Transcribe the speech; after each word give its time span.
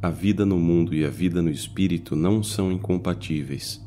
A 0.00 0.10
vida 0.10 0.46
no 0.46 0.56
mundo 0.56 0.94
e 0.94 1.04
a 1.04 1.10
vida 1.10 1.42
no 1.42 1.50
espírito 1.50 2.14
não 2.14 2.40
são 2.40 2.70
incompatíveis. 2.70 3.84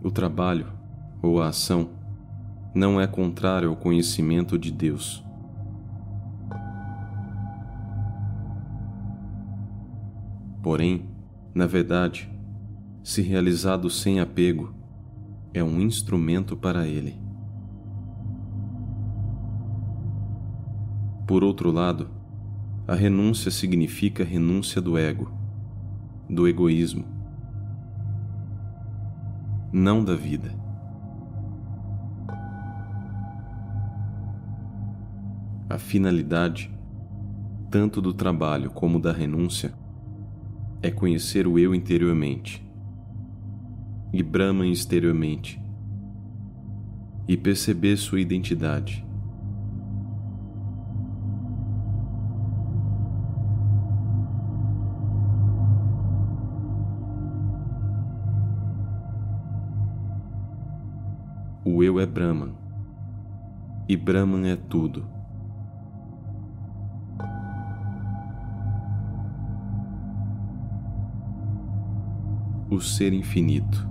O 0.00 0.08
trabalho, 0.08 0.68
ou 1.20 1.42
a 1.42 1.48
ação, 1.48 1.90
não 2.72 3.00
é 3.00 3.08
contrário 3.08 3.70
ao 3.70 3.76
conhecimento 3.76 4.56
de 4.56 4.70
Deus. 4.70 5.24
Porém, 10.62 11.08
na 11.52 11.66
verdade, 11.66 12.30
se 13.02 13.20
realizado 13.20 13.90
sem 13.90 14.20
apego, 14.20 14.72
é 15.52 15.64
um 15.64 15.80
instrumento 15.80 16.56
para 16.56 16.86
Ele. 16.86 17.18
Por 21.26 21.42
outro 21.42 21.72
lado, 21.72 22.17
a 22.88 22.94
renúncia 22.94 23.50
significa 23.50 24.24
renúncia 24.24 24.80
do 24.80 24.96
ego, 24.96 25.30
do 26.26 26.48
egoísmo, 26.48 27.04
não 29.70 30.02
da 30.02 30.16
vida. 30.16 30.50
A 35.68 35.76
finalidade, 35.76 36.74
tanto 37.70 38.00
do 38.00 38.14
trabalho 38.14 38.70
como 38.70 38.98
da 38.98 39.12
renúncia, 39.12 39.74
é 40.80 40.90
conhecer 40.90 41.46
o 41.46 41.58
eu 41.58 41.74
interiormente 41.74 42.66
e 44.14 44.22
Brahman 44.22 44.72
exteriormente 44.72 45.60
e 47.28 47.36
perceber 47.36 47.98
sua 47.98 48.18
identidade. 48.18 49.06
O 61.78 61.84
eu 61.84 62.00
é 62.00 62.06
Brahman 62.06 62.56
e 63.88 63.96
Brahman 63.96 64.50
é 64.50 64.56
tudo. 64.56 65.06
o 72.68 72.80
Ser 72.80 73.12
Infinito. 73.12 73.88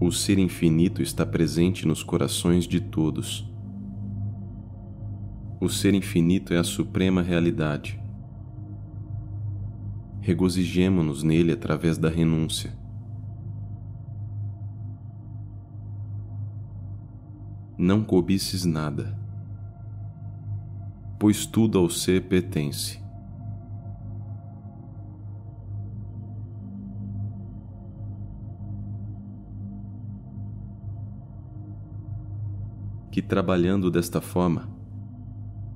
O 0.00 0.10
Ser 0.10 0.40
Infinito 0.40 1.00
está 1.00 1.24
presente 1.24 1.86
nos 1.86 2.02
corações 2.02 2.66
de 2.66 2.80
todos. 2.80 3.53
O 5.64 5.68
Ser 5.70 5.94
Infinito 5.94 6.52
é 6.52 6.58
a 6.58 6.62
suprema 6.62 7.22
realidade. 7.22 7.98
Regozijemo-nos 10.20 11.22
nele 11.22 11.52
através 11.52 11.96
da 11.96 12.10
renúncia. 12.10 12.84
não 17.76 18.02
cobices 18.02 18.64
nada, 18.64 19.18
pois 21.18 21.44
tudo 21.44 21.78
ao 21.78 21.90
ser 21.90 22.28
pertence. 22.28 23.02
Que 33.10 33.20
trabalhando 33.20 33.90
desta 33.90 34.20
forma, 34.20 34.73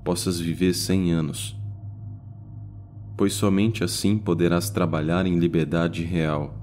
possas 0.09 0.41
viver 0.41 0.73
cem 0.73 1.13
anos, 1.13 1.55
pois 3.15 3.35
somente 3.35 3.85
assim 3.85 4.17
poderás 4.17 4.71
trabalhar 4.71 5.27
em 5.27 5.39
liberdade 5.39 6.03
real. 6.03 6.55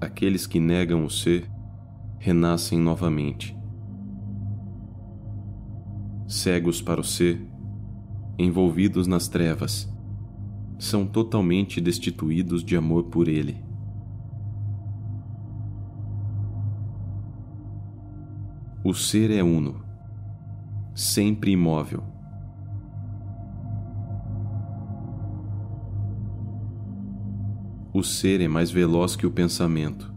Aqueles 0.00 0.46
que 0.46 0.58
negam 0.58 1.04
o 1.04 1.10
ser 1.10 1.46
renascem 2.18 2.78
novamente. 2.78 3.54
Cegos 6.26 6.80
para 6.80 6.98
o 6.98 7.04
ser, 7.04 7.46
envolvidos 8.38 9.06
nas 9.06 9.28
trevas, 9.28 9.86
são 10.80 11.06
totalmente 11.06 11.80
destituídos 11.80 12.64
de 12.64 12.76
amor 12.76 13.04
por 13.04 13.28
ele. 13.28 13.62
O 18.82 18.92
ser 18.92 19.30
é 19.30 19.44
uno, 19.44 19.84
sempre 20.92 21.52
imóvel 21.52 22.02
O 27.92 28.04
ser 28.04 28.40
é 28.40 28.46
mais 28.46 28.70
veloz 28.70 29.16
que 29.16 29.26
o 29.26 29.32
pensamento, 29.32 30.14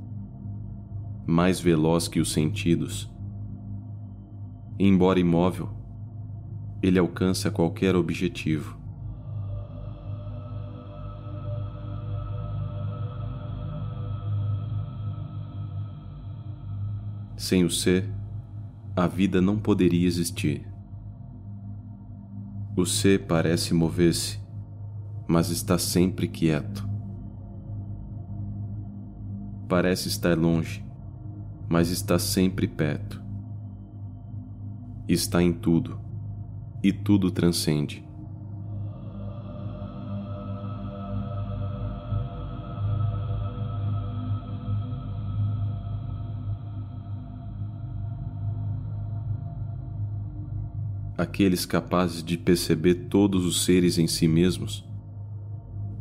mais 1.26 1.60
veloz 1.60 2.08
que 2.08 2.20
os 2.20 2.32
sentidos. 2.32 3.12
Embora 4.78 5.20
imóvel, 5.20 5.72
ele 6.84 7.00
alcança 7.00 7.50
qualquer 7.50 7.96
objetivo. 7.96 8.83
Sem 17.44 17.66
o 17.66 17.70
ser, 17.70 18.10
a 18.96 19.06
vida 19.06 19.42
não 19.42 19.58
poderia 19.58 20.08
existir. 20.08 20.66
O 22.78 22.86
ser 22.86 23.28
parece 23.28 23.74
mover-se, 23.74 24.40
mas 25.28 25.50
está 25.50 25.78
sempre 25.78 26.28
quieto 26.28 26.94
parece 29.74 30.08
estar 30.08 30.38
longe, 30.38 30.86
mas 31.68 31.90
está 31.90 32.20
sempre 32.20 32.68
perto. 32.68 33.20
Está 35.08 35.42
em 35.42 35.52
tudo, 35.52 36.00
e 36.84 36.94
tudo 36.94 37.32
transcende. 37.32 38.03
Aqueles 51.24 51.66
capazes 51.66 52.22
de 52.22 52.38
perceber 52.38 53.08
todos 53.08 53.46
os 53.46 53.64
seres 53.64 53.98
em 53.98 54.08
si 54.08 54.28
mesmos 54.28 54.84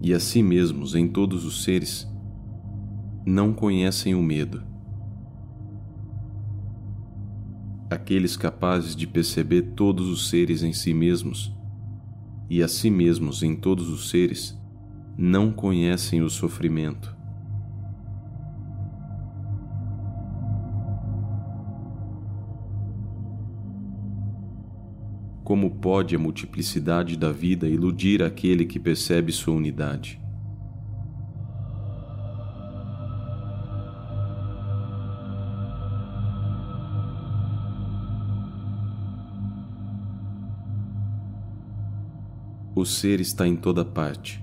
e 0.01 0.13
a 0.13 0.19
si 0.19 0.43
mesmos 0.43 0.97
em 0.97 1.07
todos 1.07 1.45
os 1.45 1.63
seres 1.63 2.09
não 3.25 3.53
conhecem 3.53 4.17
o 4.17 4.21
medo. 4.21 4.65
Aqueles 7.89 8.37
capazes 8.37 8.97
de 8.97 9.07
perceber 9.07 9.63
todos 9.77 10.09
os 10.09 10.29
seres 10.29 10.65
em 10.65 10.73
si 10.73 10.93
mesmos 10.93 11.55
e 12.51 12.61
a 12.61 12.67
si 12.67 12.91
mesmos 12.91 13.45
em 13.45 13.55
todos 13.55 13.91
os 13.91 14.11
seres 14.11 14.61
não 15.17 15.53
conhecem 15.53 16.21
o 16.21 16.29
sofrimento. 16.29 17.17
Como 25.45 25.71
pode 25.71 26.15
a 26.15 26.19
multiplicidade 26.19 27.17
da 27.17 27.33
vida 27.33 27.69
iludir 27.69 28.23
aquele 28.23 28.65
que 28.65 28.79
percebe 28.79 29.33
sua 29.33 29.55
unidade? 29.55 30.23
o 42.83 42.85
ser 42.85 43.21
está 43.21 43.47
em 43.47 43.55
toda 43.55 43.85
parte. 43.85 44.43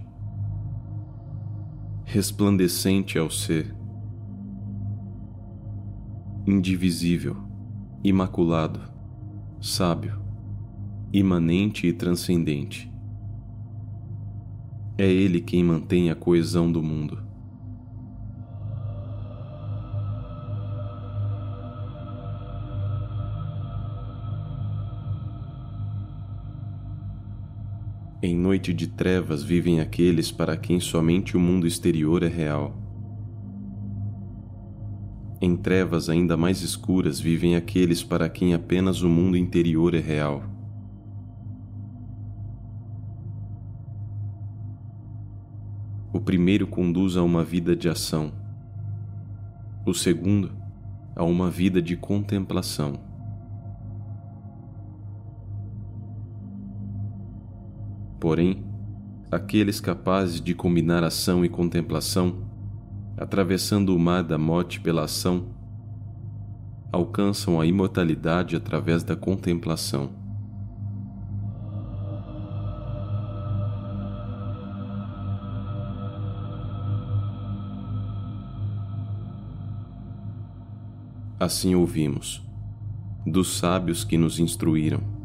Resplandecente 2.05 3.17
é 3.17 3.21
o 3.21 3.29
ser, 3.29 3.75
indivisível, 6.47 7.37
imaculado, 8.03 8.79
sábio, 9.59 10.18
imanente 11.11 11.87
e 11.87 11.93
transcendente. 11.93 12.91
É 14.97 15.07
Ele 15.07 15.41
quem 15.41 15.63
mantém 15.63 16.11
a 16.11 16.15
coesão 16.15 16.71
do 16.71 16.83
mundo. 16.83 17.23
Em 28.21 28.35
noite 28.35 28.73
de 28.73 28.85
trevas 28.87 29.41
vivem 29.41 29.79
aqueles 29.79 30.29
para 30.29 30.57
quem 30.57 30.79
somente 30.79 31.37
o 31.37 31.39
mundo 31.39 31.65
exterior 31.65 32.21
é 32.21 32.27
real. 32.27 32.77
Em 35.41 35.55
trevas 35.55 36.09
ainda 36.09 36.35
mais 36.35 36.61
escuras 36.61 37.17
vivem 37.17 37.55
aqueles 37.55 38.03
para 38.03 38.27
quem 38.27 38.53
apenas 38.53 39.01
o 39.01 39.07
mundo 39.07 39.37
interior 39.37 39.95
é 39.95 39.99
real. 39.99 40.58
O 46.19 46.21
primeiro 46.21 46.67
conduz 46.67 47.15
a 47.15 47.23
uma 47.23 47.45
vida 47.45 47.73
de 47.73 47.87
ação, 47.87 48.33
o 49.85 49.93
segundo 49.93 50.51
a 51.15 51.23
uma 51.23 51.49
vida 51.49 51.81
de 51.81 51.95
contemplação. 51.95 52.99
Porém, 58.19 58.65
aqueles 59.31 59.79
capazes 59.79 60.41
de 60.41 60.53
combinar 60.53 61.05
ação 61.05 61.45
e 61.45 61.47
contemplação, 61.47 62.43
atravessando 63.15 63.95
o 63.95 63.97
mar 63.97 64.21
da 64.21 64.37
morte 64.37 64.81
pela 64.81 65.05
ação, 65.05 65.45
alcançam 66.91 67.61
a 67.61 67.65
imortalidade 67.65 68.57
através 68.57 69.03
da 69.03 69.15
contemplação. 69.15 70.18
Assim 81.39 81.73
ouvimos, 81.73 82.45
dos 83.25 83.57
sábios 83.57 84.03
que 84.03 84.17
nos 84.17 84.39
instruíram 84.39 85.19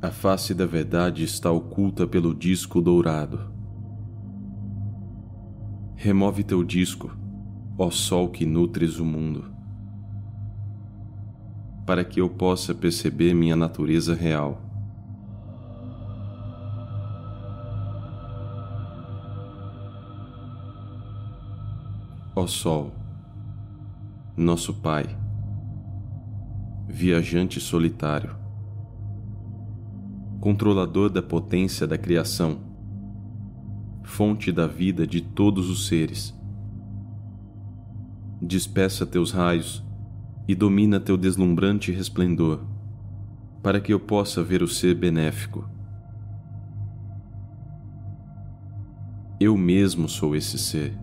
A 0.00 0.10
face 0.10 0.54
da 0.54 0.64
verdade 0.64 1.22
está 1.22 1.50
oculta 1.50 2.06
pelo 2.06 2.32
disco 2.32 2.80
dourado. 2.80 3.52
Remove 5.96 6.44
teu 6.44 6.64
disco, 6.64 7.10
ó 7.76 7.90
Sol 7.90 8.30
que 8.30 8.46
nutres 8.46 9.00
o 9.00 9.04
mundo, 9.04 9.52
para 11.88 12.04
que 12.04 12.20
eu 12.20 12.28
possa 12.28 12.74
perceber 12.74 13.32
minha 13.32 13.56
natureza 13.56 14.14
real. 14.14 14.60
Ó 22.36 22.46
Sol, 22.46 22.92
nosso 24.36 24.74
Pai, 24.74 25.06
viajante 26.86 27.58
solitário, 27.58 28.36
controlador 30.42 31.08
da 31.08 31.22
potência 31.22 31.86
da 31.86 31.96
criação, 31.96 32.58
fonte 34.02 34.52
da 34.52 34.66
vida 34.66 35.06
de 35.06 35.22
todos 35.22 35.70
os 35.70 35.86
seres. 35.86 36.38
Despeça 38.42 39.06
teus 39.06 39.30
raios 39.30 39.87
e 40.48 40.54
domina 40.54 40.98
teu 40.98 41.18
deslumbrante 41.18 41.92
resplendor, 41.92 42.64
para 43.62 43.80
que 43.80 43.92
eu 43.92 44.00
possa 44.00 44.42
ver 44.42 44.62
o 44.62 44.66
ser 44.66 44.94
benéfico. 44.94 45.68
Eu 49.38 49.56
mesmo 49.56 50.08
sou 50.08 50.34
esse 50.34 50.58
ser. 50.58 50.98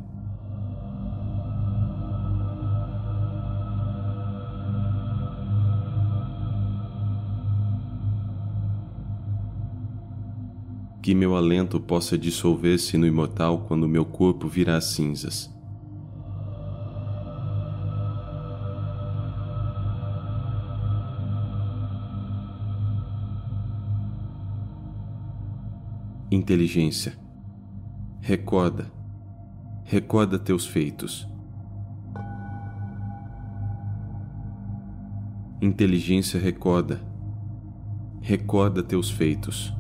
que 11.05 11.13
meu 11.13 11.35
alento 11.35 11.79
possa 11.79 12.17
dissolver-se 12.17 12.97
no 12.97 13.05
imortal 13.05 13.59
quando 13.67 13.87
meu 13.87 14.03
corpo 14.03 14.47
virar 14.47 14.81
cinzas. 14.81 15.54
Inteligência, 26.31 27.15
recorda, 28.19 28.91
recorda 29.83 30.39
teus 30.39 30.65
feitos. 30.65 31.27
Inteligência, 35.61 36.39
recorda, 36.39 36.99
recorda 38.21 38.81
teus 38.81 39.11
feitos. 39.11 39.71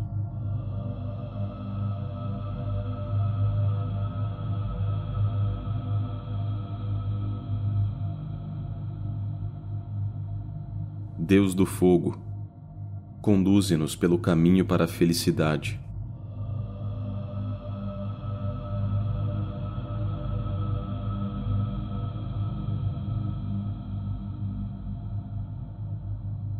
Deus 11.17 11.55
do 11.55 11.65
fogo, 11.65 12.19
conduze-nos 13.19 13.95
pelo 13.95 14.19
caminho 14.19 14.63
para 14.63 14.85
a 14.85 14.87
felicidade. 14.87 15.83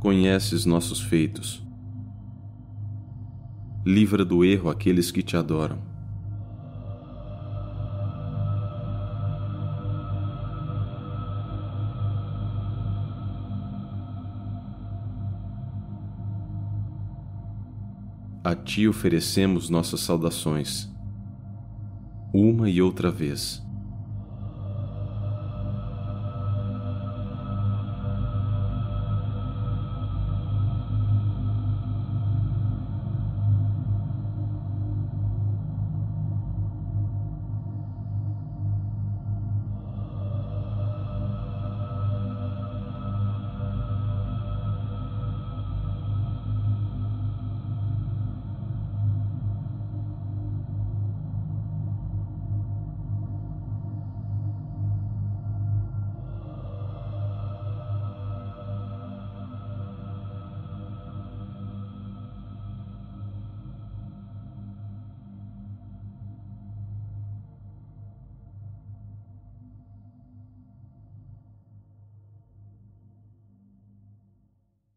Conheces 0.05 0.67
nossos 0.67 1.01
feitos. 1.01 1.65
Livra 3.83 4.23
do 4.23 4.45
erro 4.45 4.69
aqueles 4.69 5.09
que 5.09 5.23
te 5.23 5.35
adoram. 5.35 5.79
A 18.43 18.53
ti 18.53 18.87
oferecemos 18.87 19.71
nossas 19.71 20.01
saudações, 20.01 20.87
uma 22.31 22.69
e 22.69 22.79
outra 22.79 23.09
vez. 23.09 23.64